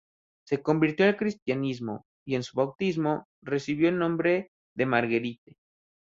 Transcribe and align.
Se 0.47 0.63
convirtió 0.63 1.05
al 1.05 1.15
cristianismo; 1.15 2.07
y, 2.25 2.33
en 2.33 2.41
su 2.41 2.57
bautismo, 2.57 3.27
recibió 3.43 3.87
el 3.87 3.99
nombre 3.99 4.49
de 4.73 4.87
Marguerite. 4.87 5.57